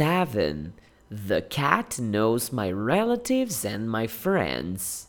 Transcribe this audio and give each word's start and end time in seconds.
7. 0.00 0.72
The 1.10 1.42
cat 1.42 1.98
knows 1.98 2.52
my 2.52 2.72
relatives 2.72 3.66
and 3.66 3.90
my 3.90 4.06
friends. 4.06 5.08